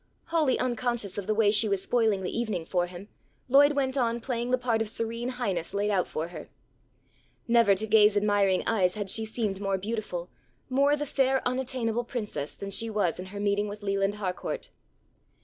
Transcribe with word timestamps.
Wholly 0.29 0.57
unconscious 0.57 1.19
of 1.19 1.27
the 1.27 1.35
way 1.35 1.51
she 1.51 1.69
was 1.69 1.83
spoiling 1.83 2.23
the 2.23 2.35
evening 2.35 2.65
for 2.65 2.87
him 2.87 3.07
Lloyd 3.47 3.73
went 3.73 3.95
on 3.95 4.19
playing 4.19 4.49
the 4.49 4.57
part 4.57 4.81
of 4.81 4.87
Serene 4.87 5.29
Highness, 5.29 5.75
laid 5.75 5.91
out 5.91 6.07
for 6.07 6.29
her. 6.29 6.49
Never 7.47 7.75
to 7.75 7.85
Gay's 7.85 8.17
admiring 8.17 8.63
eyes 8.65 8.95
had 8.95 9.11
she 9.11 9.25
seemed 9.25 9.61
more 9.61 9.77
beautiful, 9.77 10.31
more 10.69 10.95
the 10.95 11.05
fair 11.05 11.47
unattainable 11.47 12.03
Princess, 12.03 12.55
than 12.55 12.71
she 12.71 12.89
was 12.89 13.19
in 13.19 13.27
her 13.27 13.39
meeting 13.39 13.67
with 13.67 13.83
Leland 13.83 14.15
Harcourt. 14.15 14.71